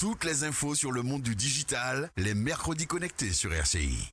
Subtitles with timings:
[0.00, 4.08] Toutes les infos sur le monde du digital, les mercredis connectés sur RCI.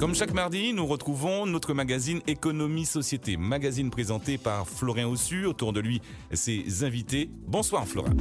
[0.00, 5.44] Comme chaque mardi, nous retrouvons notre magazine Économie Société, magazine présenté par Florin Ossu.
[5.44, 6.00] Autour de lui,
[6.32, 7.28] ses invités.
[7.46, 8.16] Bonsoir Florin.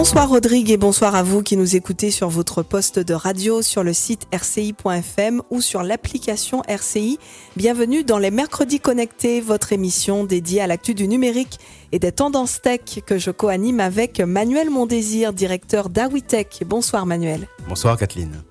[0.00, 3.82] Bonsoir Rodrigue et bonsoir à vous qui nous écoutez sur votre poste de radio, sur
[3.82, 7.18] le site rci.fm ou sur l'application RCI.
[7.54, 11.58] Bienvenue dans les Mercredis Connectés, votre émission dédiée à l'actu du numérique
[11.92, 16.62] et des tendances tech que je co-anime avec Manuel Mondésir, directeur d'Awitech.
[16.64, 17.46] Bonsoir Manuel.
[17.68, 18.42] Bonsoir Kathleen.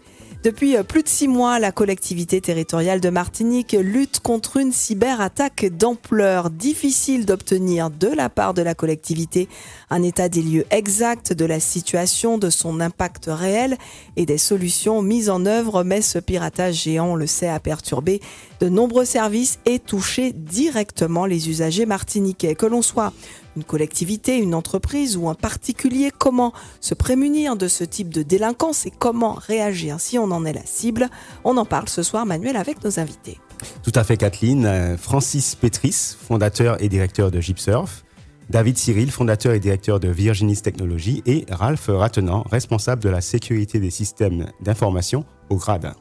[0.41, 5.65] Depuis euh, plus de six mois, la collectivité territoriale de Martinique lutte contre une cyberattaque
[5.65, 6.49] d'ampleur.
[6.49, 9.49] Difficile d'obtenir de la part de la collectivité
[9.89, 13.77] un état des lieux exact de la situation, de son impact réel
[14.15, 18.21] et des solutions mises en œuvre, mais ce piratage géant, on le sait, a perturbé
[18.61, 22.55] de nombreux services et touché directement les usagers martiniquais.
[22.55, 23.11] Que l'on soit
[23.55, 28.85] une collectivité, une entreprise ou un particulier, comment se prémunir de ce type de délinquance
[28.85, 31.09] et comment réagir si on en est la cible?
[31.43, 33.39] On en parle ce soir, Manuel, avec nos invités.
[33.83, 34.65] Tout à fait, Kathleen.
[34.65, 38.03] Euh, Francis Petris, fondateur et directeur de Gipsurf.
[38.49, 41.21] David Cyril, fondateur et directeur de Virginis Technologies.
[41.25, 45.93] Et Ralph Rattenant, responsable de la sécurité des systèmes d'information au GRAD.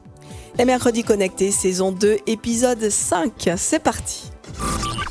[0.57, 3.51] Les mercredis connectés, saison 2, épisode 5.
[3.55, 4.31] C'est parti.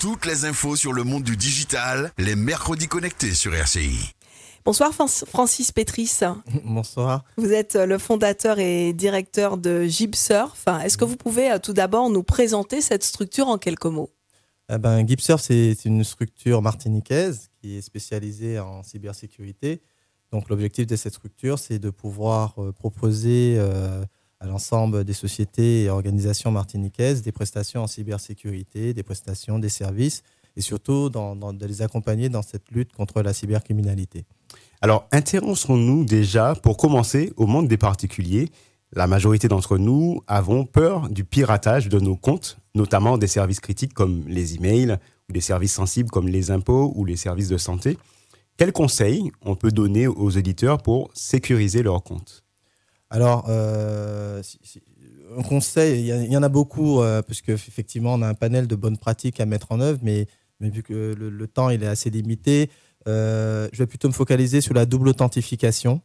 [0.00, 4.14] Toutes les infos sur le monde du digital, les mercredis connectés sur RCI.
[4.64, 6.20] Bonsoir Francis Pétris.
[6.64, 7.24] Bonsoir.
[7.36, 10.64] Vous êtes le fondateur et directeur de Gipsurf.
[10.84, 14.10] Est-ce que vous pouvez euh, tout d'abord nous présenter cette structure en quelques mots?
[14.70, 19.80] Eh ben, Gipsurf, c'est une structure martiniquaise qui est spécialisée en cybersécurité.
[20.30, 24.04] Donc l'objectif de cette structure, c'est de pouvoir euh, proposer euh,
[24.40, 30.22] à l'ensemble des sociétés et organisations martiniquaises des prestations en cybersécurité, des prestations, des services,
[30.56, 34.24] et surtout de les accompagner dans cette lutte contre la cybercriminalité.
[34.80, 38.48] Alors, intéressons-nous déjà, pour commencer, au monde des particuliers.
[38.92, 43.94] La majorité d'entre nous avons peur du piratage de nos comptes, notamment des services critiques
[43.94, 47.98] comme les emails ou des services sensibles comme les impôts ou les services de santé.
[48.56, 52.42] Quels conseils on peut donner aux éditeurs pour sécuriser leurs comptes?
[53.10, 54.42] Alors, euh,
[55.36, 58.76] un conseil, il y, en a beaucoup, euh, parce qu'effectivement, on a un panel de
[58.76, 60.26] bonnes pratiques à mettre en œuvre, mais,
[60.60, 62.70] vu que le, temps est assez limité,
[63.06, 66.02] euh, je vais plutôt me focaliser sur la double authentification.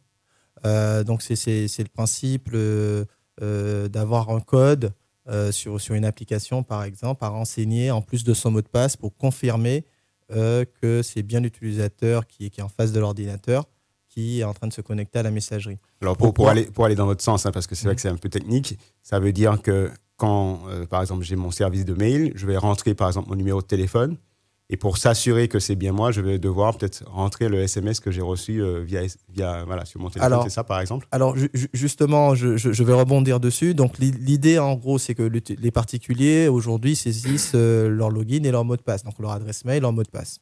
[0.64, 2.50] donc, c'est le principe
[3.40, 4.92] d'avoir un code
[5.50, 9.14] sur, une application, par exemple, à renseigner en plus de son mot de passe pour
[9.16, 9.84] confirmer
[10.30, 13.66] que c'est bien l'utilisateur qui est en face de l'ordinateur
[14.14, 15.78] qui est en train de se connecter à la messagerie.
[16.00, 18.00] Alors pour, pour, aller, pour aller dans votre sens, hein, parce que c'est vrai que
[18.00, 21.84] c'est un peu technique, ça veut dire que quand, euh, par exemple, j'ai mon service
[21.84, 24.16] de mail, je vais rentrer, par exemple, mon numéro de téléphone,
[24.70, 28.10] et pour s'assurer que c'est bien moi, je vais devoir peut-être rentrer le SMS que
[28.10, 31.06] j'ai reçu euh, via, via, voilà, sur mon téléphone, c'est ça par exemple?
[31.10, 31.36] Alors
[31.74, 33.74] justement, je, je, vais rebondir dessus.
[33.74, 38.64] Donc l'idée en gros, c'est que les particuliers aujourd'hui saisissent euh, leur login et leur
[38.64, 40.40] mot de passe, donc leur adresse mail, leur mot de passe.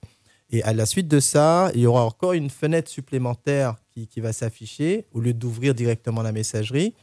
[0.53, 4.21] Et à la suite de ça, il y aura encore une fenêtre supplémentaire qui, qui
[4.21, 6.95] va s'afficher au lieu d'ouvrir directement la messagerie.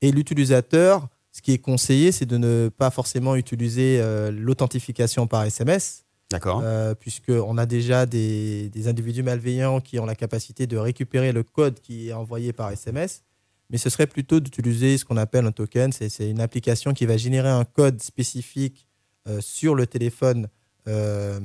[0.00, 5.42] Et l'utilisateur, ce qui est conseillé, c'est de ne pas forcément utiliser euh, l'authentification par
[5.42, 6.04] SMS.
[6.30, 6.62] D'accord.
[6.64, 11.42] Euh, Puisqu'on a déjà des, des, individus malveillants qui ont la capacité de récupérer le
[11.42, 13.24] code qui est envoyé par SMS.
[13.70, 15.90] Mais ce serait plutôt d'utiliser ce qu'on appelle un token.
[15.90, 18.86] C'est une application qui va générer un code spécifique
[19.26, 20.48] euh, sur le téléphone
[20.88, 21.40] euh,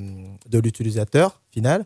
[0.49, 1.85] de l'utilisateur final.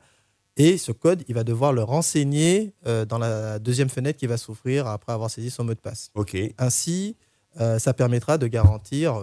[0.55, 4.37] Et ce code, il va devoir le renseigner euh, dans la deuxième fenêtre qui va
[4.37, 6.11] s'ouvrir après avoir saisi son mot de passe.
[6.57, 7.15] Ainsi,
[7.59, 9.19] euh, ça permettra de garantir,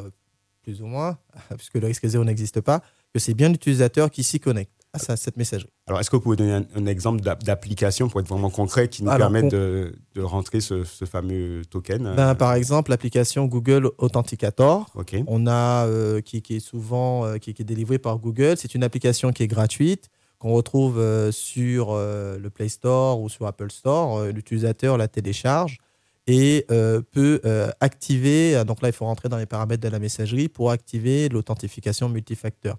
[0.63, 1.19] plus ou moins,
[1.57, 2.83] puisque le risque zéro n'existe pas,
[3.13, 5.71] que c'est bien l'utilisateur qui s'y connecte à cette messagerie.
[5.87, 9.11] Alors, est-ce que vous pouvez donner un, exemple d'application pour être vraiment concret qui nous
[9.11, 12.15] permette de, rentrer ce, fameux token euh?
[12.15, 14.93] Ben, Par exemple, l'application Google Authenticator,
[15.27, 18.57] on a, euh, qui, est souvent euh, qui, est délivrée par Google.
[18.57, 21.01] C'est une application qui est gratuite, qu'on retrouve
[21.31, 24.25] sur le Play Store ou sur Apple Store.
[24.25, 25.79] L'utilisateur la télécharge
[26.27, 26.67] et
[27.13, 27.41] peut
[27.81, 32.09] activer, donc là il faut rentrer dans les paramètres de la messagerie pour activer l'authentification
[32.09, 32.79] multifacteur.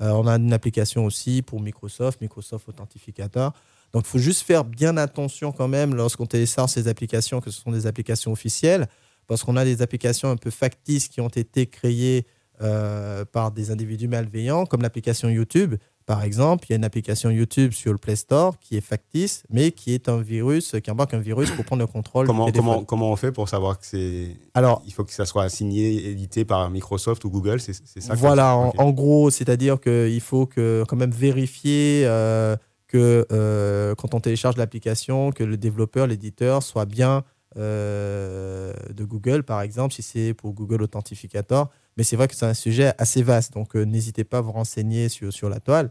[0.00, 3.52] Euh, on a une application aussi pour Microsoft, Microsoft Authentificator.
[3.92, 7.60] Donc, il faut juste faire bien attention quand même lorsqu'on télécharge ces applications, que ce
[7.60, 8.88] sont des applications officielles,
[9.26, 12.26] parce qu'on a des applications un peu factices qui ont été créées
[12.60, 15.74] euh, par des individus malveillants, comme l'application YouTube.
[16.06, 19.44] Par exemple, il y a une application YouTube sur le Play Store qui est factice,
[19.48, 22.52] mais qui est un virus, qui embarque un virus pour prendre le contrôle comment, du.
[22.52, 24.36] Comment, comment on fait pour savoir que c'est.
[24.52, 28.54] Alors, il faut que ça soit signé, édité par Microsoft ou Google, c'est ça Voilà,
[28.54, 32.56] en, gros, c'est-à-dire qu'il faut que, quand même vérifier euh,
[32.86, 37.24] que euh, quand on télécharge l'application, que le développeur, l'éditeur soit bien
[37.56, 41.70] de Google, par exemple, si c'est pour Google Authentificator.
[41.96, 44.52] Mais c'est vrai que c'est un sujet assez vaste, donc euh, n'hésitez pas à vous
[44.52, 45.90] renseigner sur, sur la toile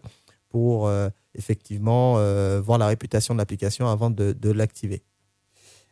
[0.50, 2.16] pour euh, effectivement
[2.62, 5.02] voir la réputation de l'application avant de, de l'activer.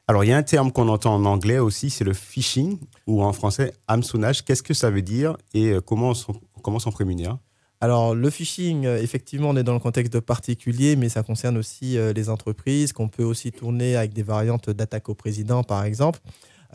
[0.08, 2.78] Alors, il y a un terme qu'on entend en anglais aussi, c'est le phishing,
[3.08, 4.44] ou en français, hameçonnage.
[4.44, 7.38] Qu'est-ce que ça veut dire et comment s'en prémunir?
[7.83, 11.57] Alors, le phishing, euh, effectivement, on est dans le contexte de particulier, mais ça concerne
[11.57, 15.83] aussi euh, les entreprises, qu'on peut aussi tourner avec des variantes d'attaque au président, par
[15.83, 16.19] exemple.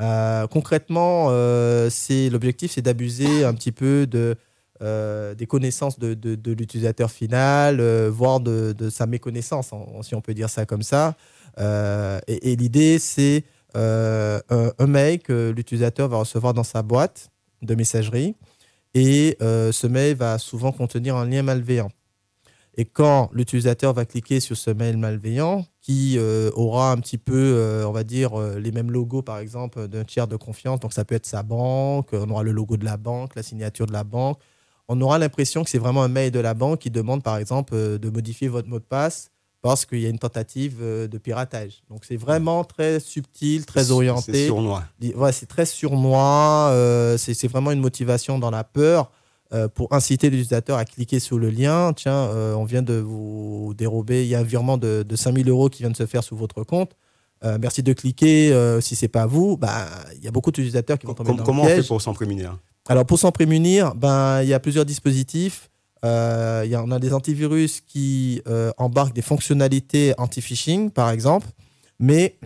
[0.00, 4.37] Euh, concrètement, l'objectif, c'est d'abuser un petit peu de,
[4.81, 9.70] des connaissances de, l'utilisateur final, voire de, sa méconnaissance,
[10.02, 11.14] si on peut dire ça comme ça.
[11.56, 13.44] et, l'idée, c'est
[13.75, 17.31] un, mail que l'utilisateur va recevoir dans sa boîte
[17.62, 18.35] de messagerie
[18.97, 21.91] et euh, ce mail va souvent contenir un lien malveillant.
[22.79, 27.35] Et quand l'utilisateur va cliquer sur ce mail malveillant, qui euh, aura un petit peu,
[27.35, 31.05] euh, on va dire, les mêmes logos, par exemple, d'un tiers de confiance, donc ça
[31.05, 34.05] peut être sa banque, on aura le logo de la banque, la signature de la
[34.05, 34.39] banque,
[34.89, 37.75] on aura l'impression que c'est vraiment un mail de la banque qui demande, par exemple,
[37.99, 39.31] de modifier votre mot de passe
[39.67, 41.83] parce qu'il y a une tentative euh, de piratage.
[41.91, 44.33] Donc c'est vraiment très subtil, très orienté.
[44.33, 44.85] C'est sournois.
[45.17, 46.71] Ouais, c'est très sournois.
[46.71, 49.11] Euh, c'est vraiment une motivation dans la peur
[49.53, 51.93] euh, pour inciter l'utilisateur à cliquer sur le lien.
[51.95, 55.69] Tiens, on vient de vous dérober, il y a un virement de, de 5000 euros
[55.69, 56.93] qui vient de se faire sur votre compte.
[57.43, 58.55] merci de cliquer.
[58.81, 61.67] si c'est pas vous, bah, il y a beaucoup d'utilisateurs qui vont tomber dans Comment
[61.67, 62.57] le on fait pour s'en prémunir?
[62.89, 65.71] Alors pour s'en prémunir, ben, il y a plusieurs dispositifs.
[66.06, 71.49] Euh, y on a des antivirus qui euh, embarquent des fonctionnalités anti-phishing, par exemple,
[71.99, 72.38] mais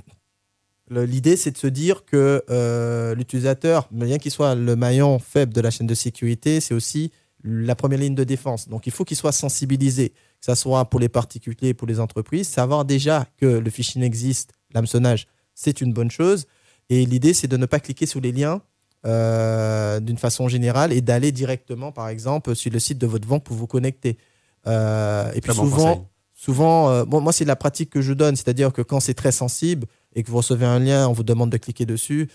[0.90, 5.60] l'idée, c'est de se dire que euh, l'utilisateur, bien qu'il soit le maillon faible de
[5.60, 7.12] la chaîne de sécurité, c'est aussi
[7.44, 8.68] la première ligne de défense.
[8.68, 12.48] Donc, il faut qu'il soit sensibilisé, que ce soit pour les particuliers, pour les entreprises,
[12.48, 16.46] savoir déjà que le phishing existe, l'hameçonnage, c'est une bonne chose.
[16.88, 18.62] Et l'idée, c'est de ne pas cliquer sur les liens
[19.04, 23.56] d'une façon générale et d'aller directement, par exemple, sur le site de votre banque pour
[23.56, 24.18] vous connecter.
[24.66, 28.72] Euh, et puis souvent, souvent euh, bon, moi, c'est la pratique que je donne, c'est-à-dire
[28.72, 31.56] que quand c'est très sensible et que vous recevez un lien, on vous demande de
[31.56, 32.28] cliquer dessus,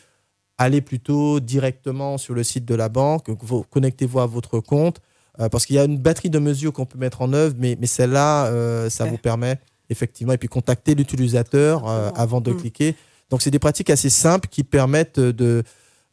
[0.57, 3.27] allez plutôt directement sur le site de la banque,
[3.69, 5.01] connectez-vous à votre compte,
[5.51, 7.87] parce qu'il y a une batterie de mesures qu'on peut mettre en œuvre, mais, mais
[7.87, 9.59] celle-là, ça vous permet
[9.89, 11.85] effectivement, et puis contacter l'utilisateur
[12.15, 12.57] avant de mm.
[12.57, 12.95] cliquer.
[13.29, 15.63] Donc, c'est des pratiques assez simples qui permettent de,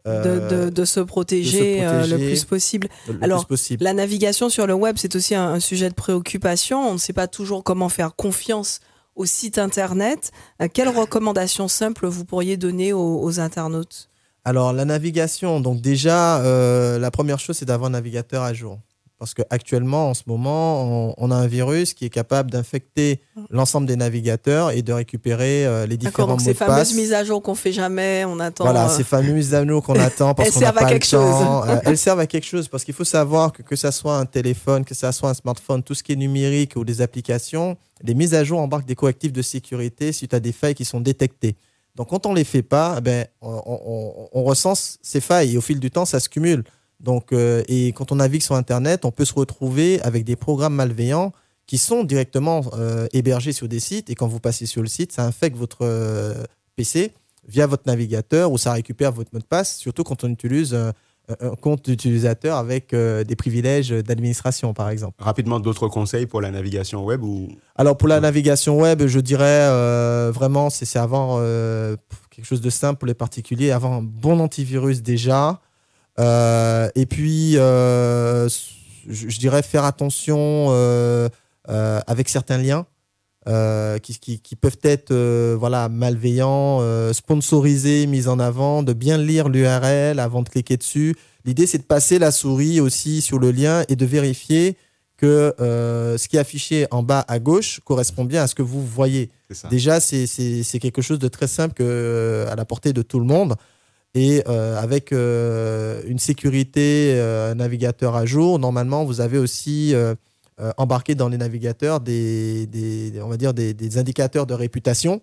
[0.06, 2.88] euh, de, se protéger, euh, le plus possible.
[3.20, 3.46] Alors,
[3.78, 6.88] la navigation sur le web, c'est aussi un, sujet de préoccupation.
[6.88, 8.80] On ne sait pas toujours comment faire confiance
[9.14, 10.32] au site internet.
[10.60, 14.10] Euh, quelles recommandations simples vous pourriez donner aux, internautes?
[14.44, 16.42] Alors, la navigation, donc déjà,
[16.98, 18.80] la première chose, c'est d'avoir un navigateur à jour.
[19.22, 23.20] Parce qu'actuellement, en ce moment, on, a un virus qui est capable d'infecter
[23.50, 26.46] l'ensemble des navigateurs et de récupérer euh, les différents mots de passe.
[26.46, 28.64] Ces fameuses mises à jour qu'on fait jamais, on attend.
[28.64, 31.10] Voilà, euh, ces fameuses mises à jour qu'on attend parce qu'on n'a pas quelque le
[31.10, 31.64] temps.
[31.68, 34.26] Euh, elles servent à quelque chose parce qu'il faut savoir que que ça soit un
[34.26, 38.14] téléphone, que ça soit un smartphone, tout ce qui est numérique ou des applications, les
[38.14, 41.54] mises à jour embarquent des correctifs de sécurité suite à des failles qui sont détectées.
[41.94, 45.58] Donc quand on les fait pas, eh ben, on, on, on recense ces failles et
[45.58, 46.64] au fil du temps, ça se cumule.
[47.02, 50.74] Donc, euh, et quand on navigue sur Internet, on peut se retrouver avec des programmes
[50.74, 51.32] malveillants
[51.66, 54.08] qui sont directement euh, hébergés sur des sites.
[54.08, 56.44] Et quand vous passez sur le site, ça infecte votre euh,
[56.76, 57.12] PC
[57.48, 61.56] via votre navigateur ou ça récupère votre mot de passe, surtout quand on utilise un
[61.60, 65.16] compte d'utilisateur avec des privilèges d'administration, par exemple.
[65.18, 67.48] Rapidement, d'autres conseils pour la navigation web ou...
[67.74, 71.42] Alors, pour la navigation web, je dirais vraiment, c'est avoir
[72.30, 75.60] quelque chose de simple pour les particuliers, avoir un bon antivirus déjà.
[76.18, 78.48] Euh, et puis, euh,
[79.08, 81.28] je, dirais faire attention euh,
[81.66, 82.86] avec certains liens.
[84.02, 85.12] qui, qui, peuvent être
[85.54, 86.80] voilà, malveillants,
[87.12, 91.16] sponsorisés, mis en avant, de bien lire l'URL avant de cliquer dessus.
[91.44, 94.76] L'idée, c'est de passer la souris aussi sur le lien et de vérifier
[95.16, 98.84] que ce qui est affiché en bas à gauche correspond bien à ce que vous
[98.84, 99.30] voyez.
[99.70, 103.56] Déjà, c'est quelque chose de très simple que, à la portée de tout le monde.
[104.14, 109.94] Et euh, avec euh, une sécurité, euh, un navigateur à jour, normalement, vous avez aussi
[110.76, 115.20] embarqué dans les navigateurs des, des on va dire des, indicateurs de réputation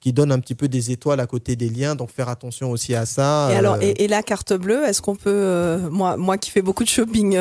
[0.00, 1.94] qui donnent un petit peu des étoiles à côté des liens.
[1.94, 3.50] Donc faire attention aussi à ça.
[3.52, 6.88] Et, alors, et, la carte bleue, est-ce qu'on peut, moi, moi qui fais beaucoup de
[6.88, 7.36] shopping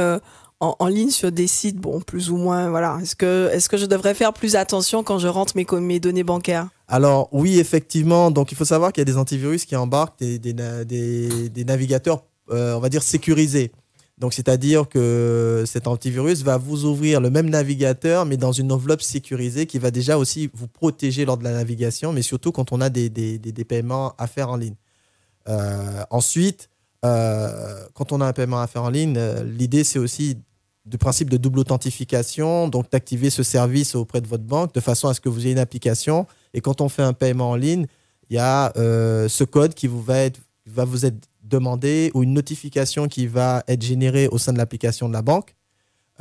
[0.59, 2.97] en, ligne sur des sites, bon, plus ou moins, voilà.
[3.01, 6.69] Est-ce que, est que je devrais faire plus attention quand je rentre mes, données bancaires?
[6.87, 8.31] Alors oui, effectivement.
[8.31, 12.73] Donc il faut savoir qu'il y a des antivirus qui embarquent des, des, navigateurs, euh,
[12.73, 13.71] on va dire, sécurisés.
[14.17, 19.03] Donc, c'est-à-dire que cet antivirus va vous ouvrir le même navigateur, mais dans une enveloppe
[19.03, 22.81] sécurisée qui va déjà aussi vous protéger lors de la navigation, mais surtout quand on
[22.81, 24.73] a des, des, des paiements à faire en ligne.
[25.47, 26.69] Euh, ensuite,
[27.05, 30.37] euh, quand on a un paiement à faire en ligne, l'idée, c'est aussi
[30.88, 35.10] du principe de double authentification, donc d'activer ce service auprès de votre banque de façon
[35.10, 36.25] à ce que vous ayez une application.
[36.53, 37.88] Et quand on fait un paiement en ligne,
[38.29, 42.24] il y a euh, ce code qui vous va, être, va vous être demandé ou
[42.24, 45.56] une notification qui va être générée au sein de l'application de la banque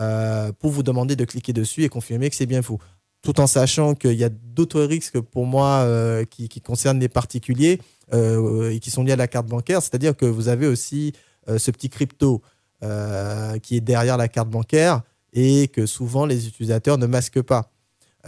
[0.01, 2.79] euh, pour vous demander de cliquer dessus et confirmer que c'est bien vous.
[3.23, 7.09] Tout en sachant qu'il y a d'autres risques pour moi euh, qui, qui, concernent les
[7.09, 7.81] particuliers
[8.13, 11.13] et qui sont liés à la carte bancaire, c'est-à-dire que vous avez aussi
[11.49, 12.41] ce petit crypto
[12.83, 15.01] euh, qui est derrière la carte bancaire
[15.33, 17.73] et que souvent les utilisateurs ne masquent pas.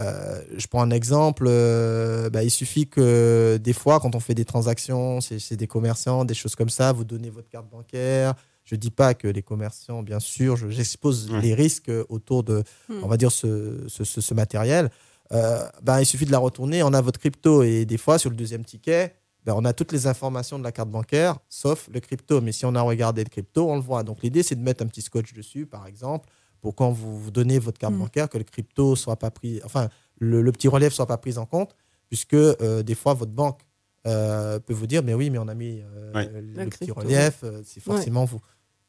[0.01, 4.35] Euh, je prends un exemple, euh, bah, il suffit que des fois, quand on fait
[4.35, 8.35] des transactions, c'est des commerçants, des choses comme ça, vous donnez votre carte bancaire.
[8.65, 13.01] Je ne dis pas que les commerçants, bien sûr, j'expose les risques autour de, hmm.
[13.03, 14.91] on va dire, ce, ce, ce, matériel.
[15.31, 18.37] bah, il suffit de la retourner, on a votre crypto et des fois, sur le
[18.37, 19.15] deuxième ticket,
[19.45, 22.41] ben, on a toutes les informations de la carte bancaire, sauf le crypto.
[22.41, 24.03] Mais si on a regardé le crypto, on le voit.
[24.03, 26.29] Donc l'idée, c'est de mettre un petit scotch dessus, par exemple,
[26.61, 27.99] pour quand vous, vous donnez votre carte mm.
[27.99, 31.47] bancaire, que le crypto soit pas pris, enfin, le, petit relief soit pas pris en
[31.47, 31.75] compte,
[32.09, 33.61] puisque euh, des fois, votre banque
[34.07, 37.81] euh, peut vous dire, mais oui, mais on a mis euh, le, petit relief, c'est
[37.81, 38.41] forcément vous.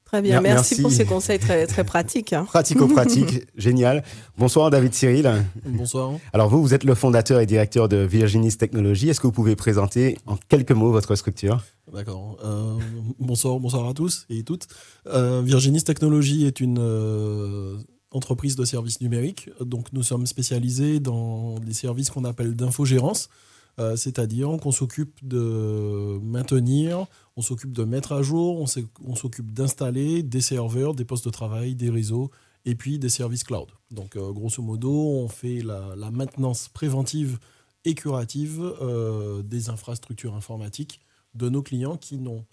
[0.09, 2.33] Très bien, merci, pour ces conseils très, très pratiques.
[2.33, 2.45] Hein.
[2.45, 4.03] Pratico-pratique, génial.
[4.39, 5.31] Bonsoir David Cyril.
[5.63, 6.13] Bonsoir.
[6.33, 9.09] Alors vous, vous êtes le fondateur et directeur de Virginis Technologies.
[9.09, 11.63] Est-ce que vous pouvez présenter en quelques mots votre structure?
[11.93, 12.39] D'accord.
[12.43, 12.79] Euh,
[13.19, 14.65] bonsoir, bonsoir à tous et toutes.
[15.05, 17.77] Euh, Virginis Technologies est une euh,
[18.09, 19.51] entreprise de services numériques.
[19.61, 23.29] Donc nous sommes spécialisés dans des services qu'on appelle d'infogérance.
[23.79, 27.05] Euh, c'est-à-dire qu'on s'occupe de maintenir,
[27.39, 31.73] on s'occupe de mettre à jour, on s'occupe d'installer des serveurs, des postes de travail,
[31.73, 32.31] des réseaux
[32.65, 33.69] et puis des services cloud.
[33.91, 37.39] Donc euh, grosso modo, on fait la, maintenance préventive
[37.85, 40.99] et curative euh, des infrastructures informatiques
[41.33, 42.45] de nos clients qui n'ont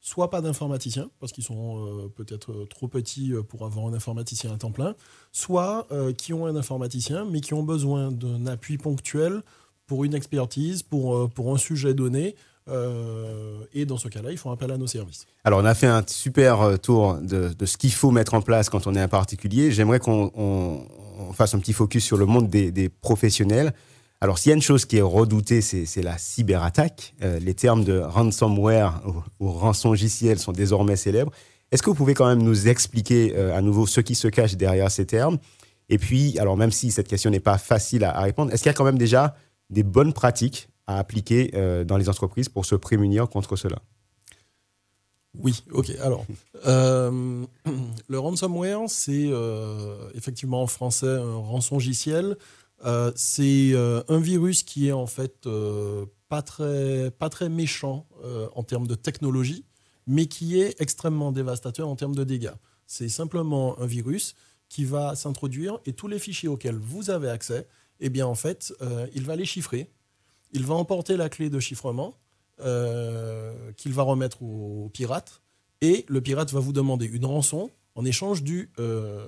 [0.00, 4.70] soit pas d'informaticiens, parce qu'ils sont peut-être trop petits pour avoir un informaticien à temps
[4.70, 4.94] plein,
[5.32, 9.42] soit qui ont un informaticien, mais qui ont besoin d'un appui ponctuel
[9.86, 12.36] pour une expertise, euh, pour un sujet donné.
[12.70, 15.26] Euh, et dans ce cas-là, ils font appel à nos services.
[15.44, 18.70] Alors, on a fait un super euh, tour de, ce qu'il faut mettre en place
[18.70, 19.70] quand on est un particulier.
[19.70, 23.74] J'aimerais qu'on on, fasse un petit focus sur le monde des, professionnels.
[24.20, 27.14] Alors, s'il y a une chose qui est redoutée, c'est la cyberattaque.
[27.20, 31.32] les termes de ransomware ou, ou rançongiciel sont désormais célèbres.
[31.70, 34.90] Est-ce que vous pouvez quand même nous expliquer à nouveau ce qui se cache derrière
[34.90, 35.38] ces termes?
[35.88, 38.74] Et puis, alors même si cette question n'est pas facile à répondre, est-ce qu'il y
[38.74, 39.36] a quand même déjà
[39.70, 43.80] des bonnes pratiques à appliquer euh, dans les entreprises pour se prémunir contre cela
[45.40, 45.90] oui, ok.
[46.00, 46.24] Alors,
[46.68, 47.44] euh,
[48.08, 52.36] le ransomware, c'est euh, effectivement en français un rançongiciel.
[53.16, 55.48] c'est un virus qui est en fait
[56.28, 58.06] pas, très, pas très méchant
[58.54, 59.64] en termes de technologie,
[60.06, 62.54] mais qui est extrêmement dévastateur en termes de dégâts.
[62.86, 64.36] C'est simplement un virus
[64.68, 67.66] qui va s'introduire et tous les fichiers auxquels vous avez accès,
[68.00, 69.90] eh bien en fait, euh, il va les chiffrer.
[70.54, 72.16] Il va emporter la clé de chiffrement
[72.60, 75.42] euh, qu'il va remettre au, pirate.
[75.82, 78.42] Et le pirate va vous demander une rançon en échange
[78.78, 79.26] euh,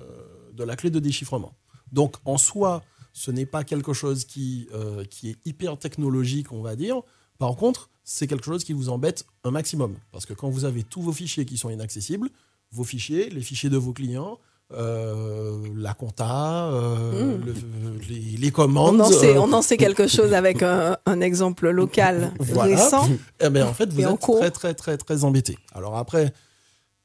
[0.53, 1.53] de la clé de déchiffrement.
[1.91, 4.67] Donc en soi, ce n'est pas quelque chose qui,
[5.09, 7.01] qui est hyper technologique, on va dire.
[7.37, 9.95] Par contre, c'est quelque chose qui vous embête un maximum.
[10.11, 12.29] Parce que quand vous avez tous vos fichiers qui sont inaccessibles,
[12.71, 14.39] vos fichiers, les fichiers de vos clients,
[14.73, 17.99] euh, la compta, euh, hmm.
[18.37, 18.99] les, commandes.
[18.99, 23.07] On en, sait, quelque chose avec un, exemple local récent.
[23.39, 25.57] Eh ben, en fait, vous êtes très, très, très, très embêté.
[25.73, 26.33] Alors après,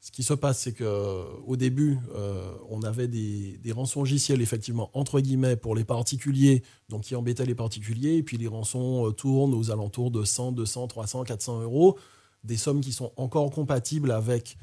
[0.00, 5.20] ce qui se passe, c'est qu'au début, euh, on avait des, des rançongiciels, effectivement, entre
[5.20, 9.70] guillemets, pour les particuliers, donc qui embêtaient les particuliers, et puis les rançons tournent aux
[9.70, 11.96] alentours de 100, 200, 300, 400 euros,
[12.42, 14.56] des sommes qui sont encore compatibles avec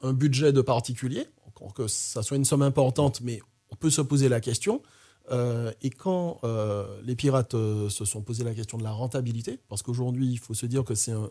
[0.00, 1.26] un budget de particulier
[1.74, 4.82] que ça soit une somme importante, mais on peut se poser la question.
[5.30, 9.58] Euh, et quand euh, les pirates euh, se sont posé la question de la rentabilité,
[9.68, 11.30] parce qu'aujourd'hui, il faut se dire que c'est un,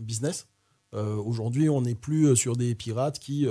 [0.00, 0.46] business.
[0.92, 3.46] Aujourd'hui, on n'est plus sur des pirates qui,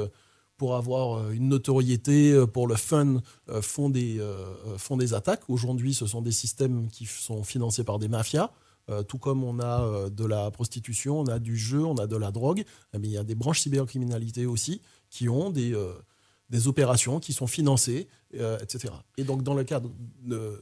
[0.57, 3.21] pour avoir une notoriété, pour le fun,
[3.61, 4.19] font, des,
[4.77, 5.43] font des attaques.
[5.49, 8.51] Aujourd'hui, ce sont des systèmes qui sont financés par des mafias.
[9.07, 12.31] tout comme on a de la prostitution, on a du jeu, on a de la
[12.31, 14.81] drogue, mais il y a des branches cybercriminalité aussi
[15.11, 15.93] qui ont des, euh,
[16.49, 18.93] des opérations qui sont financées, etc.
[19.17, 19.91] Et donc, dans le cadre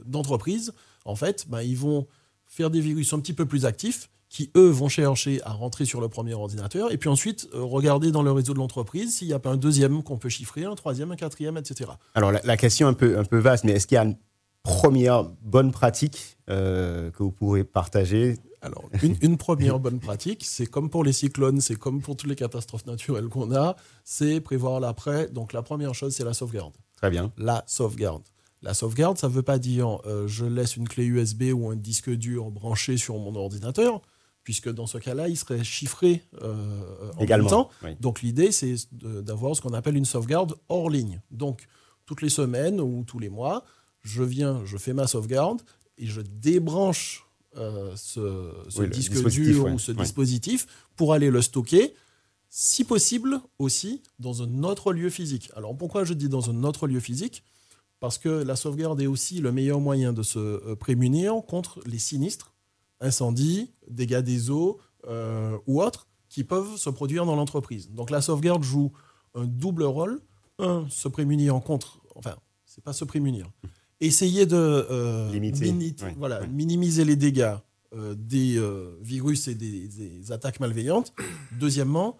[0.06, 0.74] d'entreprises,
[1.06, 2.08] en fait, ben, ils vont
[2.48, 6.02] faire des virus un petit peu plus actifs qui, eux, vont chercher à rentrer sur
[6.02, 9.34] le premier ordinateur, et puis ensuite euh, regarder dans le réseau de l'entreprise s'il n'y
[9.34, 11.92] a pas un deuxième qu'on peut chiffrer, un troisième, un quatrième, etc.
[12.14, 14.18] Alors la, question un peu, un peu vaste, mais est-ce qu'il y a une
[14.62, 20.66] première bonne pratique euh, que vous pourrez partager alors, une, une, première bonne pratique, c'est
[20.66, 24.80] comme pour les cyclones, c'est comme pour toutes les catastrophes naturelles qu'on a, c'est prévoir
[24.80, 25.28] l'après.
[25.30, 26.74] Donc, la première chose, c'est la sauvegarde.
[26.98, 27.32] Très bien.
[27.38, 28.24] La sauvegarde.
[28.62, 31.78] La sauvegarde, ça ne veut pas dire euh, je laisse une clé USB ou un
[31.78, 34.02] disque dur branché sur mon ordinateur
[34.44, 37.70] puisque dans ce cas-là, il serait chiffré euh, en même temps.
[38.00, 41.22] Donc l'idée, c'est d'avoir ce qu'on appelle une sauvegarde hors ligne.
[41.30, 41.68] Donc
[42.06, 43.64] toutes les semaines ou tous les mois,
[44.02, 45.62] je viens, je fais ma sauvegarde
[46.00, 51.96] et je débranche euh, ce, disque dur ou ce dispositif pour aller le stocker,
[52.50, 55.52] si possible aussi dans un autre lieu physique.
[55.56, 57.44] Alors pourquoi je dis dans un autre lieu physique?
[58.00, 62.00] Parce que la sauvegarde est aussi le meilleur moyen de se euh, prémunir contre les
[62.00, 62.54] sinistres
[63.02, 67.90] incendies, dégâts des eaux euh, ou autres qui peuvent se produire dans l'entreprise.
[67.90, 68.92] Donc la sauvegarde joue
[69.34, 70.22] un double rôle.
[70.60, 73.50] Un, se prémunir contre, enfin, c'est pas se prémunir,
[74.02, 75.30] essayer de euh,
[76.18, 77.56] voilà, minimiser les dégâts
[77.94, 78.62] euh, des
[79.02, 81.14] virus et des, attaques malveillantes.
[81.60, 82.18] Deuxièmement,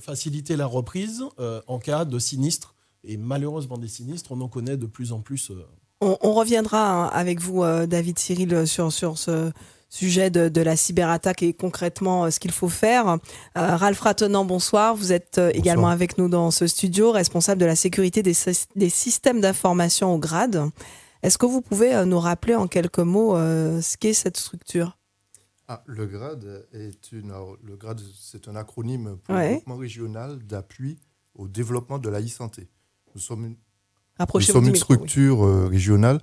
[0.00, 1.24] faciliter la reprise
[1.66, 2.74] en cas de sinistre.
[3.06, 5.52] Et malheureusement, des sinistres, on en connaît de plus en plus
[6.00, 9.50] on, reviendra hein, avec vous, euh, David Cyril, sur, sur ce
[9.94, 13.08] sujet de, la cyberattaque et concrètement euh, ce qu'il faut faire.
[13.08, 13.16] Euh,
[13.54, 14.94] Ralph Ratenant, bonsoir.
[14.96, 18.34] Vous êtes également avec nous dans ce studio, responsable de la sécurité des,
[18.90, 20.70] systèmes d'information au GRAD.
[21.22, 24.98] Est-ce que vous pouvez nous rappeler en quelques mots ce qu'est cette structure?
[25.68, 27.32] Ah, le GRAD est une,
[27.62, 30.98] le GRAD, c'est un acronyme pour le groupement régional d'appui
[31.34, 32.68] au développement de la e-santé.
[33.14, 33.56] Nous sommes une,
[34.34, 36.20] nous sommes une structure euh, régionale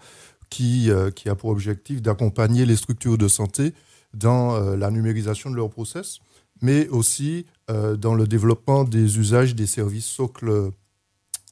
[0.52, 3.74] qui, euh, qui a pour objectif d'accompagner les structures de santé
[4.14, 6.20] dans euh, la numérisation de leurs process,
[6.62, 7.48] mais aussi
[8.00, 10.72] dans le développement des usages des services socles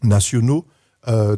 [0.03, 0.67] nationaux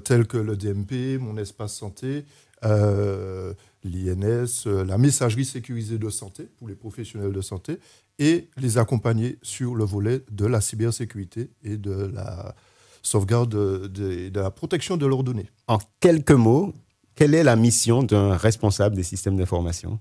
[0.04, 2.26] tels que le DMP, Mon Espace Santé,
[2.64, 7.78] l'INS, la messagerie sécurisée de santé pour les professionnels de santé,
[8.22, 12.54] et les accompagner sur le volet de la cybersécurité et de la
[13.02, 15.50] sauvegarde de, la protection de leurs données.
[15.68, 16.72] En quelques mots,
[17.16, 20.00] quelle est la mission d'un responsable des systèmes d'information?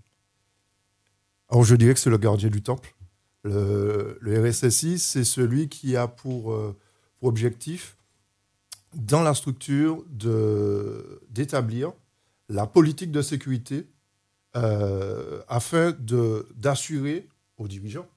[1.49, 2.95] Alors je dirais que c'est le gardien du temple.
[3.43, 6.77] Le, RSSI, c'est celui qui a pour, euh,
[7.23, 7.97] objectif,
[8.95, 10.05] dans la structure,
[11.31, 11.93] d'établir
[12.49, 13.87] la politique de sécurité
[14.57, 15.95] euh, afin
[16.57, 18.09] d'assurer aux dirigeants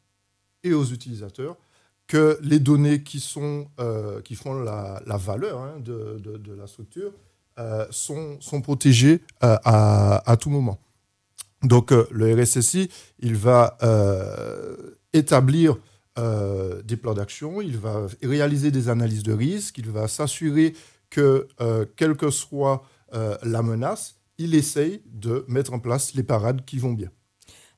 [0.63, 1.57] et aux utilisateurs
[2.07, 7.11] que les données qui, sont, euh, qui font la, valeur hein, de, de, la structure
[7.91, 10.79] sont, sont protégées euh, à, tout moment.
[11.63, 12.89] Donc le RSSI,
[13.19, 13.77] il va
[15.13, 15.77] établir
[16.17, 20.73] des plans d'action, il va réaliser des analyses de risque, il va s'assurer
[21.09, 21.47] que,
[21.95, 26.93] quelle que soit la menace, il essaye de mettre en place les parades qui vont
[26.93, 27.09] bien.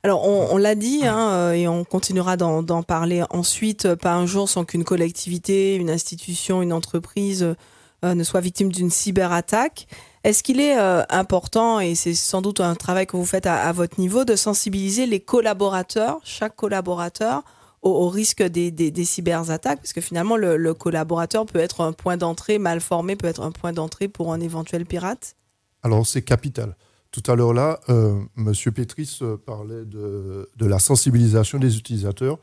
[0.05, 4.27] Alors, on, l'a dit, hein, euh, et on continuera d'en parler ensuite, euh, pas un
[4.27, 7.55] jour sans qu'une collectivité, une institution, une entreprise euh,
[8.03, 9.87] ne soit victime d'une cyberattaque.
[10.23, 10.75] Est-ce qu'il est
[11.09, 15.05] important, et c'est sans doute un travail que vous faites à, votre niveau, de sensibiliser
[15.05, 17.43] les collaborateurs, chaque collaborateur,
[17.81, 19.79] au, risque des, des, cyberattaques?
[19.79, 23.51] Parce que finalement, le collaborateur peut être un point d'entrée mal formé, peut être un
[23.51, 25.35] point d'entrée pour un éventuel pirate?
[25.83, 26.75] Alors, c'est capital.
[27.15, 28.51] Tout à l'heure là, euh, M.
[28.73, 32.39] Pétris euh, parlait de, la sensibilisation des utilisateurs.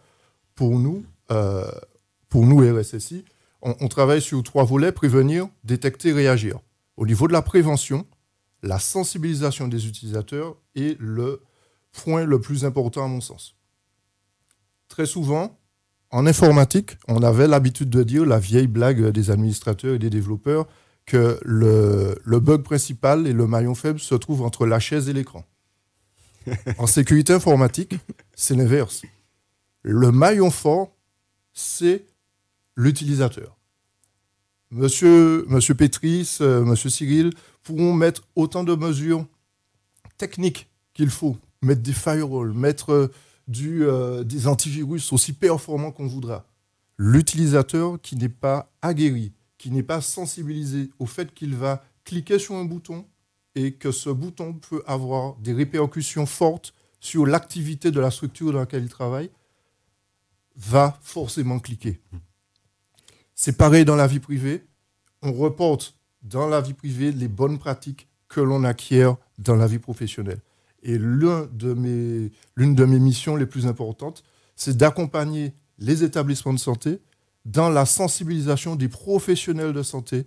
[0.55, 1.71] Pour nous, euh,
[2.31, 3.27] pour nous RSSI,
[3.63, 6.59] on, travaille sur trois volets prévenir, détecter, réagir.
[6.97, 8.07] Au niveau de la prévention,
[8.63, 11.43] la sensibilisation des utilisateurs est le
[11.93, 13.57] point le plus important à mon sens.
[14.89, 15.59] Très souvent,
[16.11, 20.67] en informatique, on avait l'habitude de dire la vieille blague des administrateurs et des développeurs
[21.07, 25.45] que le, bug principal et le maillon faible se trouvent entre la chaise et l'écran.
[26.79, 27.95] en sécurité informatique,
[28.35, 29.03] c'est l'inverse.
[29.83, 30.95] Le maillon fort,
[31.53, 32.05] c'est
[32.77, 33.57] l'utilisateur.
[34.71, 37.33] Monsieur, monsieur Pétris, euh, monsieur Cyril
[37.63, 39.27] pourront mettre autant de mesures
[40.17, 43.13] techniques qu'il faut, mettre des firewalls, mettre euh,
[43.61, 46.47] euh, des antivirus aussi performants qu'on voudra.
[46.97, 52.55] L'utilisateur qui n'est pas aguerri, qui n'est pas sensibilisé au fait qu'il va cliquer sur
[52.55, 53.05] un bouton
[53.55, 58.61] et que ce bouton peut avoir des répercussions fortes sur l'activité de la structure dans
[58.61, 59.31] laquelle il travaille,
[60.57, 62.01] va forcément cliquer.
[63.45, 64.63] C'est pareil dans la vie privée.
[65.21, 69.81] on reporte dans la vie privée les bonnes pratiques que l'on acquiert dans la vie
[69.81, 70.39] professionnelle.
[70.85, 74.23] Et l'une de, mes, missions les plus importantes,
[74.55, 77.01] c'est d'accompagner les établissements de santé
[77.45, 80.25] dans la sensibilisation des professionnels de santé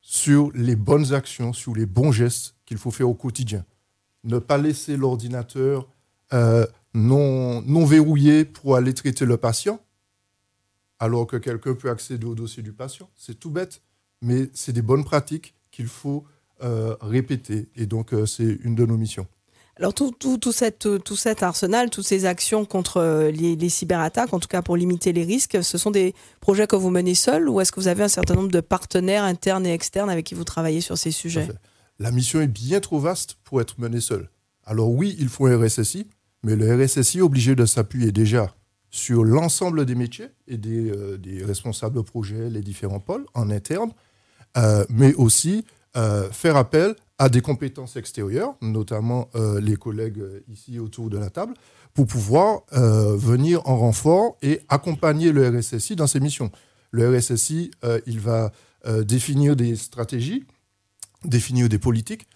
[0.00, 3.64] sur les bonnes actions, sur les bons gestes qu'il faut faire au quotidien.
[4.22, 5.88] Ne pas laisser l'ordinateur
[6.32, 9.80] euh, non verrouillé pour aller traiter le patient,
[10.98, 13.08] alors que quelqu'un peut accéder au dossier du patient.
[13.14, 13.82] C'est tout bête,
[14.22, 16.24] mais c'est des bonnes pratiques qu'il faut
[16.62, 17.68] euh, répéter.
[17.76, 19.26] Et donc, euh, c'est une de nos missions.
[19.76, 24.32] Alors tout, tout, tout, cette, tout cet arsenal, toutes ces actions contre euh, les, cyberattaques,
[24.34, 27.48] en tout cas pour limiter les risques, ce sont des projets que vous menez seuls
[27.48, 30.34] ou est-ce que vous avez un certain nombre de partenaires internes et externes avec qui
[30.34, 31.48] vous travaillez sur ces sujets?
[32.00, 34.28] La mission est bien trop vaste pour être menée seule.
[34.64, 36.08] Alors oui, il faut un RSSI,
[36.42, 38.56] mais le RSSI est obligé de s'appuyer déjà
[38.90, 43.92] sur l'ensemble des métiers et des, euh, responsables de projet, les différents pôles en interne,
[44.56, 45.64] euh, mais aussi
[46.30, 51.30] faire appel à des compétences extérieures, notamment euh, les collègues euh, ici autour de la
[51.30, 51.54] table,
[51.92, 56.52] pour pouvoir euh, venir en renfort et accompagner le RSSI dans ses missions.
[56.90, 57.70] Le RSSI,
[58.06, 58.50] il va
[59.02, 60.46] définir des stratégies,
[61.22, 62.26] définir des politiques.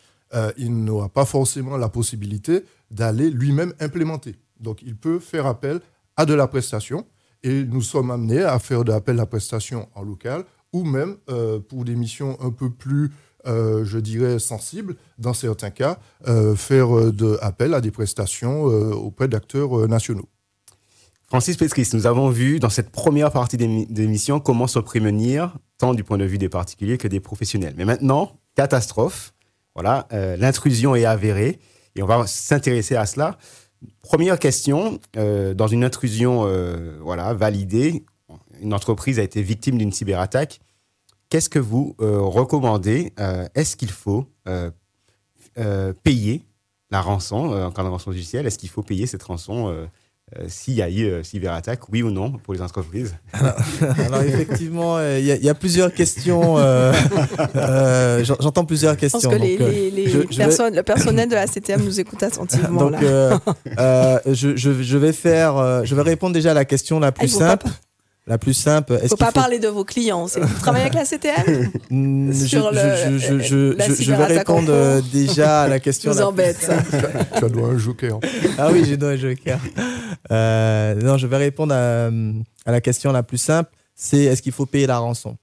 [0.59, 4.37] il n'aura pas forcément la possibilité d'aller lui-même implémenter.
[4.61, 5.81] Donc, il peut faire appel
[6.16, 7.07] à de la prestation
[7.42, 11.16] et nous sommes amenés à faire de à prestation en local ou même
[11.68, 13.11] pour des missions un peu plus
[13.46, 15.98] euh, je dirais, sensible, dans certains cas,
[16.29, 20.29] euh, faire euh, de, appel à des prestations auprès d'acteurs nationaux.
[21.27, 26.05] Francis Petris, nous avons vu dans cette première partie d'émission comment se prémunir, tant du
[26.05, 27.75] point de vue des particuliers que des professionnels.
[27.77, 29.33] Mais maintenant, catastrophe,
[29.75, 30.07] voilà,
[30.38, 31.59] l'intrusion est avérée
[31.96, 33.38] et on va s'intéresser à cela.
[34.03, 36.47] Première question, dans une intrusion
[37.01, 38.05] voilà, validée,
[38.61, 40.61] une entreprise a été victime d'une cyberattaque.
[41.29, 44.71] Qu'est-ce que vous euh, recommandez euh, Est-ce qu'il faut euh,
[46.03, 46.42] payer
[46.90, 49.88] la rançon en cas rançon logicielle Est-ce qu'il faut payer cette rançon
[50.49, 53.14] s'il y a eu cyberattaque, oui ou non, pour les entreprises
[54.07, 56.57] alors, effectivement, il y, a plusieurs questions.
[58.23, 59.31] J'entends plusieurs questions.
[59.31, 62.90] Je pense que les, personnes, le personnel de la CTM nous écoute attentivement.
[62.90, 67.66] donc, je, je, vais faire, je vais répondre déjà à la question la plus simple.
[68.26, 68.94] La plus simple.
[69.00, 70.26] Il ne faut pas parler de vos clients.
[70.26, 75.80] Vous travaillez avec la CTM Sur je, je, je, vais répondre euh, déjà à la
[75.80, 76.12] question.
[76.12, 76.70] Je vous embête.
[77.38, 78.20] tu dois un joker.
[78.58, 79.58] Ah oui, j'ai dois un joker.
[80.30, 82.11] Euh, non, je vais répondre à,
[82.70, 83.70] la question la plus simple.
[83.96, 85.37] C'est est-ce qu'il faut payer la rançon?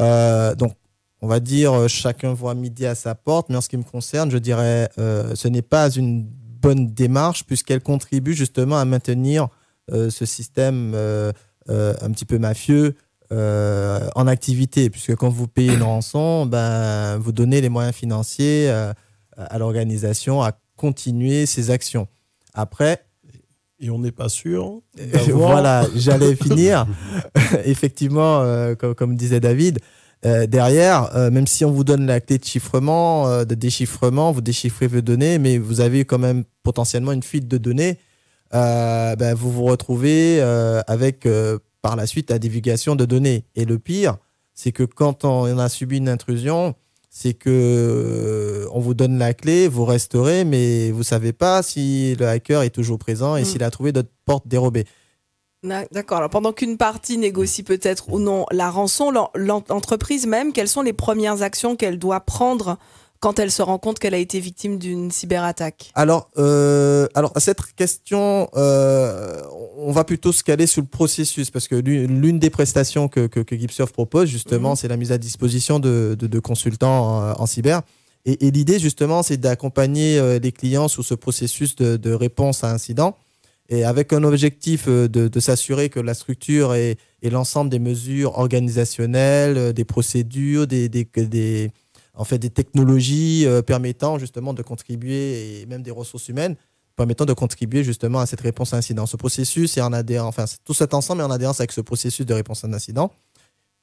[0.00, 0.72] Euh, Donc,
[1.20, 4.30] on va dire chacun voit midi à sa porte, mais en ce qui me concerne,
[4.30, 9.48] je dirais ce n'est pas une bonne démarche puisqu'elle contribue justement à maintenir
[9.90, 11.32] ce système euh,
[11.68, 12.94] un petit peu mafieux
[13.32, 18.68] euh, en activité, puisque quand vous payez une rançon, ben, vous donnez les moyens financiers
[18.68, 18.92] euh,
[19.36, 22.06] à l'organisation à continuer ses actions.
[22.52, 23.06] Après,
[23.80, 24.82] et on n'est pas sûr.
[25.28, 26.86] voilà, j'allais finir.
[27.64, 28.44] Effectivement,
[28.76, 29.80] comme, disait David,
[30.22, 35.00] derrière, même si on vous donne la clé de chiffrement, de déchiffrement, vous déchiffrez vos
[35.00, 37.98] données, mais vous avez quand même potentiellement une fuite de données
[38.54, 43.44] euh, ben, vous vous retrouvez euh, avec euh, par la suite la divulgation de données.
[43.54, 44.16] Et le pire,
[44.54, 46.74] c'est que quand on a subi une intrusion,
[47.10, 52.26] c'est que on vous donne la clé, vous resterez, mais vous savez pas si le
[52.26, 53.44] hacker est toujours présent et mm.
[53.44, 54.86] s'il a trouvé d'autres portes dérobées.
[55.64, 56.18] D'accord.
[56.18, 60.92] Alors pendant qu'une partie négocie peut-être ou non la rançon, l'entreprise même, quelles sont les
[60.92, 62.78] premières actions qu'elle doit prendre
[63.24, 67.40] quand elle se rend compte qu'elle a été victime d'une cyberattaque Alors, euh, alors à
[67.40, 69.40] cette question, euh,
[69.78, 73.84] on va plutôt se caler sur le processus parce que l'une des prestations que, que,
[73.86, 74.76] propose justement, mhm.
[74.76, 77.80] c'est la mise à disposition de, de, consultants en, cyber.
[78.26, 82.72] Et, l'idée justement, c'est d'accompagner euh, les clients sur ce processus de, de, réponse à
[82.72, 83.16] incident
[83.70, 88.36] et avec un objectif de, de s'assurer que la structure et, et l'ensemble des mesures
[88.38, 91.70] organisationnelles, des procédures, des, des, des
[92.14, 96.56] en fait des technologies euh, permettant justement de contribuer et même des ressources humaines
[96.96, 99.04] permettant de contribuer justement à cette réponse à incident.
[99.06, 102.24] Ce processus est en adhérence, enfin tout cet ensemble est en adhérence avec ce processus
[102.24, 103.10] de réponse à un incident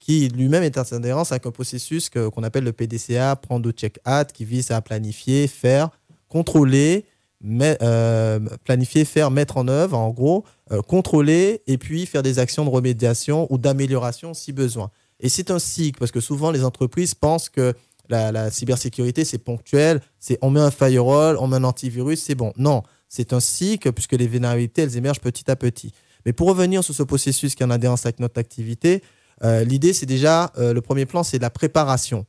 [0.02, 4.36] qui lui-même est en adhérence avec un processus qu'on appelle le PDCA, Prendre Check Act,
[4.36, 5.92] qui vise à planifier, faire,
[6.28, 7.06] contrôler,
[7.46, 12.66] euh, planifier, faire, mettre en œuvre, en gros, euh, contrôler et puis faire des actions
[12.66, 14.90] de remédiation ou d'amélioration si besoin.
[15.20, 17.76] Et c'est un cycle, parce que souvent les entreprises pensent que
[18.12, 20.02] la, cybersécurité, c'est ponctuel.
[20.20, 22.54] C'est on met un firewall, on met un antivirus, c'est bon.
[22.58, 25.94] Non, c'est un cycle puisque les vulnérabilités, elles émergent petit à petit.
[26.26, 29.02] Mais pour revenir sur ce processus qui est en adhérence avec notre activité,
[29.44, 32.28] L'idée, c'est déjà, le premier plan, c'est la préparation.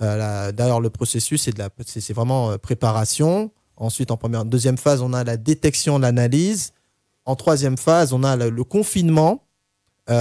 [0.00, 1.50] D'ailleurs, le processus,
[1.84, 3.50] c'est vraiment préparation.
[3.76, 6.72] Ensuite, en deuxième phase, on a la détection, l'analyse.
[7.26, 9.44] En troisième phase, on a le, confinement,
[10.08, 10.14] euh,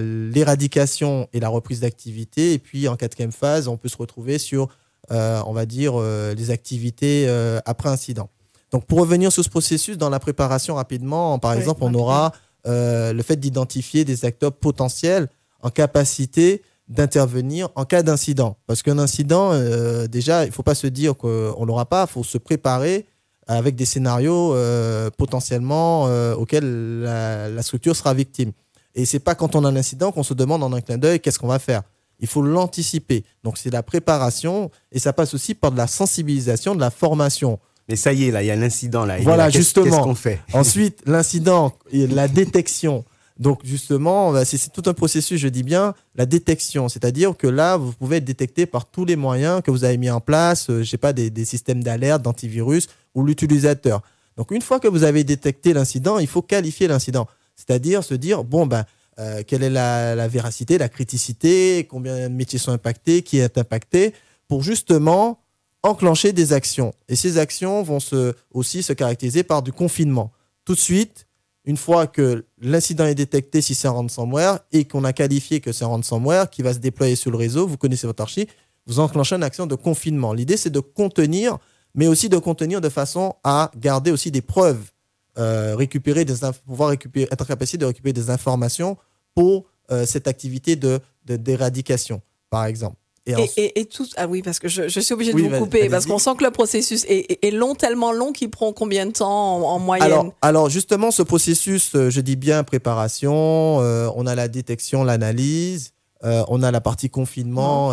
[0.00, 2.52] l'éradication et la reprise d'activité.
[2.52, 4.68] Et puis, en quatrième phase, on peut se retrouver sur,
[5.10, 7.28] euh, on va dire, euh, les activités
[7.66, 8.28] après incident.
[8.70, 12.32] Donc, pour revenir sur ce processus, dans la préparation rapidement, par exemple, on aura
[12.64, 15.28] le fait d'identifier des acteurs potentiels
[15.62, 18.56] en capacité d'intervenir en cas d'incident.
[18.66, 22.12] Parce qu'un incident, euh, déjà, il ne faut pas se dire qu'on l'aura pas, il
[22.12, 23.06] faut se préparer
[23.46, 28.52] avec des scénarios euh, potentiellement euh, auxquels la, structure sera victime.
[28.94, 31.20] Et c'est pas quand on a un incident qu'on se demande en un clin d'œil
[31.20, 31.82] qu'est-ce qu'on va faire?
[32.20, 33.24] Il faut l'anticiper.
[33.42, 37.58] Donc c'est la préparation et ça passe aussi par de la sensibilisation, de la formation.
[37.88, 39.04] Mais ça y est, là, il y a l'incident.
[39.04, 39.18] Là.
[39.20, 39.86] Voilà, justement.
[39.86, 40.40] Qu'est-ce qu'on fait?
[40.52, 43.04] Ensuite, l'incident, la détection.
[43.38, 46.88] Donc justement, bah, c'est tout un processus, je dis bien, la détection.
[46.88, 50.10] C'est-à-dire que là, vous pouvez être détecté par tous les moyens que vous avez mis
[50.10, 54.02] en place, euh, je sais pas, des, systèmes d'alerte, d'antivirus ou l'utilisateur.
[54.36, 57.26] Donc une fois que vous avez détecté l'incident, il faut qualifier l'incident.
[57.56, 58.84] C'est-à-dire se dire, bon, ben,
[59.18, 64.14] euh, quelle est la, véracité, la criticité, combien de métiers sont impactés, qui est impacté,
[64.48, 65.40] pour justement
[65.82, 66.94] enclencher des actions.
[67.08, 70.32] Et ces actions vont se, aussi se caractériser par du confinement.
[70.64, 71.26] Tout de suite,
[71.64, 75.72] une fois que l'incident est détecté, si c'est un ransomware, et qu'on a qualifié que
[75.72, 78.48] c'est un ransomware qui va se déployer sur le réseau, vous connaissez votre archi,
[78.86, 80.32] vous enclenchez une action de confinement.
[80.32, 81.58] L'idée, c'est de contenir,
[81.94, 84.90] mais aussi de contenir de façon à garder aussi des preuves,
[85.38, 86.34] euh, récupérer des
[86.66, 88.96] pouvoir récupérer, être capable de récupérer des informations
[89.34, 92.96] pour euh, cette activité de d'éradication, par exemple.
[93.24, 94.06] Et, et, tout.
[94.16, 96.50] Ah oui, parce que je, suis obligée de vous couper, parce qu'on sent que le
[96.50, 101.22] processus est, long, tellement long qu'il prend combien de temps en, moyenne alors, justement, ce
[101.22, 105.92] processus, euh, je dis bien préparation, euh, on a la détection, l'analyse,
[106.24, 107.90] euh, on a la partie confinement,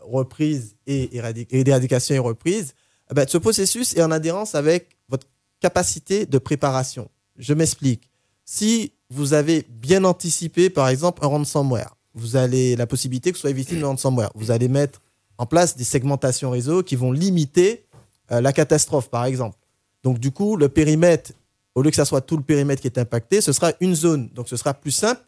[0.00, 1.10] reprise et
[1.52, 2.72] éradication et reprise.
[3.10, 5.26] Eh ben, ce processus est en adhérence avec votre
[5.60, 7.08] capacité de préparation.
[7.36, 8.10] Je m'explique.
[8.44, 13.42] Si vous avez bien anticipé, par exemple, un ransomware, vous avez la possibilité que ce
[13.42, 14.30] soit victime de ransomware.
[14.34, 15.00] Vous allez mettre
[15.38, 17.86] en place des segmentations réseau qui vont limiter
[18.32, 19.58] euh, la catastrophe, par exemple.
[20.02, 21.32] Donc, du coup, le périmètre,
[21.74, 24.30] au lieu que ça soit tout le périmètre qui est impacté, ce sera une zone.
[24.30, 25.20] Donc, ce sera plus simple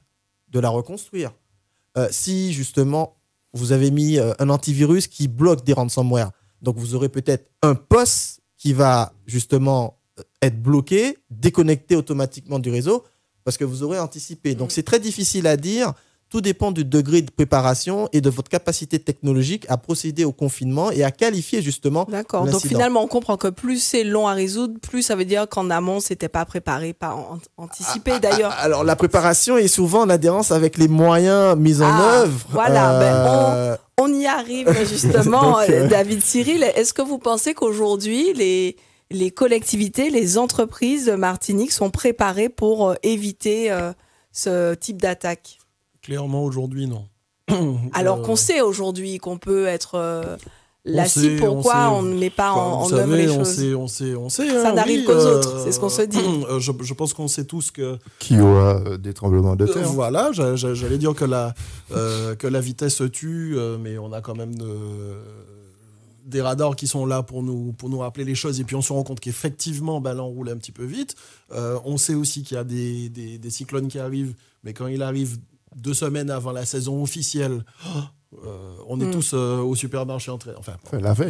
[0.49, 1.33] de la reconstruire.
[1.97, 3.17] Euh, si, justement,
[3.53, 6.31] vous avez mis euh, un antivirus qui bloque des ransomware,
[6.63, 9.98] donc vous aurez peut-être un poste qui va, justement,
[10.43, 13.05] être bloqué, déconnecté automatiquement du réseau,
[13.45, 14.55] parce que vous aurez anticipé.
[14.55, 15.95] Donc, c'est très difficile à dire
[16.31, 20.91] tout dépend du degré de préparation et de votre capacité technologique à procéder au confinement
[20.91, 22.07] et à qualifier justement.
[22.09, 22.45] D'accord.
[22.45, 25.71] Donc finalement, on comprend que plus c'est long à résoudre, plus ça veut dire qu'en
[25.71, 27.17] amont, c'était pas préparé, pas
[27.57, 28.55] anticipé ah, ah, d'ailleurs.
[28.57, 32.47] Ah, alors la préparation est souvent en adhérence avec les moyens mis en œuvre.
[32.51, 32.99] Voilà.
[32.99, 36.63] Ben, euh, on, y arrive justement, euh, David Cyril.
[36.63, 38.77] Est-ce que vous pensez qu'aujourd'hui, les
[39.11, 43.71] les collectivités, les entreprises de Martinique sont préparées pour euh, éviter
[44.33, 45.59] ce type d'attaque?
[46.03, 47.07] Clairement, aujourd'hui, non.
[47.93, 50.37] Alors qu'on euh, sait aujourd'hui qu'on peut être euh,
[50.85, 53.55] la cible, pourquoi on, ne met pas en, œuvre les on choses?
[53.55, 56.03] sait, on sait, on sait, Ça hein, n'arrive qu'aux euh, autres, c'est ce qu'on se
[56.03, 56.19] dit.
[56.59, 57.99] Je, pense qu'on sait tous que...
[58.19, 59.87] Qui aura des tremblements de terre.
[59.89, 61.55] voilà, j'allais dire que la,
[61.91, 64.55] que la vitesse tue, mais on a quand même
[66.29, 68.83] des radars qui sont là pour nous, pour nous rappeler les choses, et puis on
[68.83, 71.17] se rend compte qu'effectivement, ben, là, on roule un petit peu vite.
[71.51, 75.03] on sait aussi qu'il y a des, des, des cyclones qui arrivent, mais quand il
[75.03, 75.39] arrive
[75.77, 77.65] deux semaines avant la saison officielle,
[78.45, 79.11] euh, on est hmm.
[79.11, 80.51] tous euh, au supermarché entré.
[80.59, 80.75] Enfin,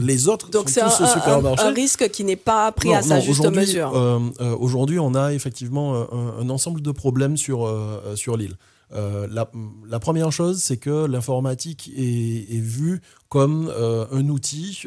[0.00, 1.64] les autres Donc sont tous au supermarché.
[1.64, 3.92] Un, un risque qui n'est pas pris à sa juste mesure.
[3.94, 7.72] Euh, aujourd'hui, on a effectivement un, ensemble de problèmes sur,
[8.16, 8.56] sur l'île.
[8.90, 14.82] La, première chose, c'est que l'informatique est, vue comme un outil,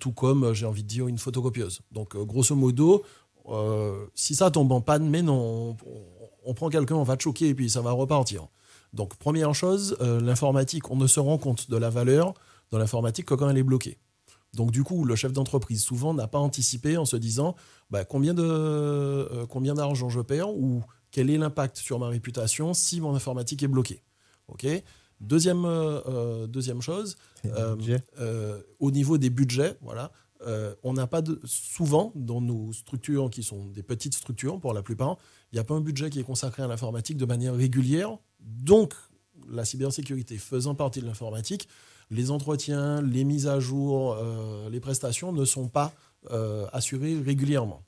[0.00, 1.80] tout comme, j'ai envie de dire, une photocopieuse.
[1.92, 3.04] Donc, grosso modo,
[4.14, 5.76] si ça tombe en panne, mais non,
[6.44, 8.48] on, prend quelqu'un, on va te choquer et puis ça va repartir.
[8.94, 12.32] Donc, première chose, euh, l'informatique, on ne se rend compte de la valeur
[12.70, 13.98] dans l'informatique que quand elle est bloquée.
[14.54, 17.56] Donc, du coup, le chef d'entreprise, souvent, n'a pas anticipé en se disant
[17.90, 20.84] bah, combien, de, euh, combien d'argent je perds ou
[21.14, 24.02] quel est l'impact sur ma réputation si mon informatique est bloquée.
[24.48, 24.66] OK?
[25.20, 27.16] Deuxième, euh, deuxième chose,
[28.80, 30.10] au niveau des budgets, voilà,
[30.82, 34.82] on n'a pas de, souvent dans nos structures qui sont des petites structures pour la
[34.82, 35.16] plupart,
[35.52, 38.94] il n'y a pas un budget qui est consacré à l'informatique de manière régulière donc,
[39.48, 41.68] la cybersécurité faisant partie de l'informatique,
[42.10, 45.92] les entretiens, les mises à jour, euh, les prestations ne sont pas
[46.30, 47.82] euh, assurées régulièrement.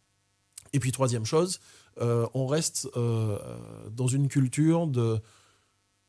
[0.72, 1.60] Et puis, troisième chose,
[2.00, 5.18] euh, on reste dans une culture de,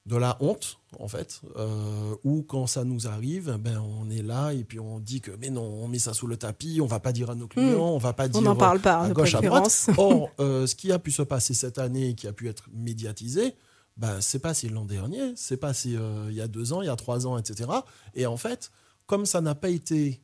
[0.06, 4.54] de la honte, en fait, euh, ou quand ça nous arrive, ben, on est là
[4.54, 7.00] et puis on dit que mais non, on met ça sous le tapis, on va
[7.02, 8.40] pas dire à nos clients, on on va pas dire.
[8.40, 9.90] On n'en parle pas, à gauche, à droite.
[9.98, 12.70] Or, euh, ce qui a pu se passer cette année et qui a pu être
[12.74, 13.54] médiatisé,
[13.98, 16.90] ben, c'est passé l'an dernier, c'est passé euh, il y a deux ans, il y
[16.90, 17.70] a trois ans, etc.
[18.14, 18.72] Et en fait,
[19.08, 20.22] comme ça n'a pas été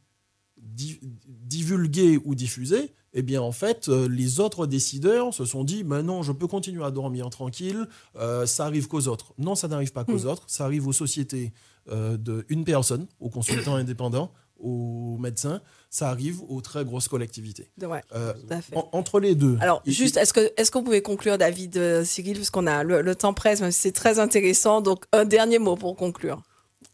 [0.57, 5.83] di- divulgué ou diffusé, eh bien en fait, euh, les autres décideurs se sont dit,
[5.83, 9.33] ben non, je peux continuer à dormir tranquille, euh, ça arrive qu'aux autres.
[9.37, 10.27] Non, ça n'arrive pas qu'aux Mm.
[10.27, 11.53] autres, ça arrive aux sociétés
[11.91, 17.69] euh, de une personne, aux consultants indépendants, aux médecins, ça arrive aux très grosses collectivités.
[17.81, 18.33] Ouais, Euh,
[18.73, 19.57] en- entre les deux.
[19.59, 23.33] Alors, juste, est-ce qu'on pouvait conclure, David, euh, Cyril, parce qu'on a le, le temps
[23.33, 24.79] presse, même si c'est très intéressant.
[24.79, 26.41] Donc, un dernier mot pour conclure.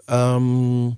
[0.09, 0.89] Euh,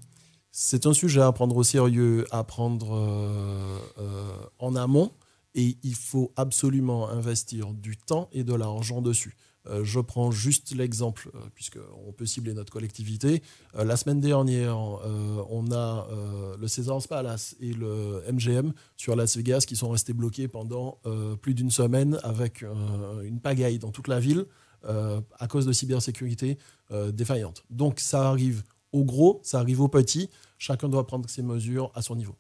[0.51, 5.11] c'est un sujet à prendre au sérieux, à prendre euh, euh, en amont,
[5.55, 9.35] et il faut absolument investir du temps et de l'argent dessus.
[9.67, 13.41] Euh, je prends juste l'exemple, puisqu'on peut cibler notre collectivité.
[13.73, 16.07] La semaine dernière, on a
[16.59, 20.99] le Caesars Palace et le MGM sur Las Vegas qui sont restés bloqués pendant
[21.41, 22.63] plus d'une semaine avec
[23.23, 24.45] une pagaille dans toute la ville
[24.83, 26.57] à cause de cybersécurité
[27.13, 27.63] défaillante.
[27.69, 30.29] Donc ça arrive au gros, ça arrive au petit.
[30.57, 32.35] Chacun doit prendre ses mesures à son niveau.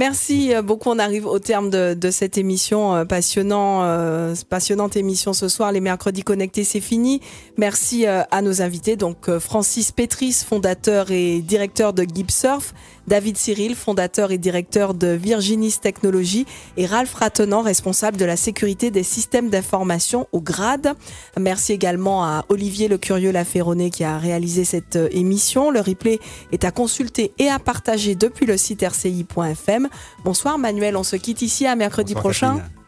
[0.00, 0.88] Merci euh, beaucoup.
[0.88, 5.72] On arrive au terme de, de cette émission euh, passionnant, euh, passionnante émission ce soir.
[5.72, 7.20] Les mercredis connectés, c'est fini.
[7.58, 8.96] Merci euh, à nos invités.
[8.96, 12.72] Donc Francis Pétris, fondateur et directeur de GibSurf,
[13.08, 16.46] David Cyril, fondateur et directeur de Virginis Technologies,
[16.78, 20.94] et Ralph Ratenant, responsable de la sécurité des systèmes d'information au GRAD.
[21.38, 25.70] Merci également à Olivier Le Curieux Laferronnet qui a réalisé cette émission.
[25.70, 26.20] Le replay
[26.52, 29.89] est à consulter et à partager depuis le site rci.fm.
[30.24, 32.54] Bonsoir Manuel, on se quitte ici à mercredi Bonsoir, prochain.
[32.56, 32.80] Catherine.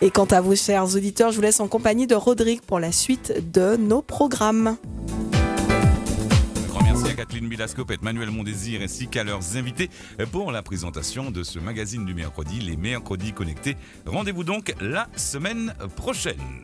[0.00, 2.92] Et quant à vous, chers auditeurs, je vous laisse en compagnie de Rodrigue pour la
[2.92, 4.76] suite de nos programmes.
[6.56, 9.90] Un grand merci à Kathleen Bilascopette, Manuel Mondésir ainsi qu'à leurs invités
[10.32, 13.76] pour la présentation de ce magazine du mercredi, les mercredis connectés.
[14.06, 16.62] Rendez-vous donc la semaine prochaine.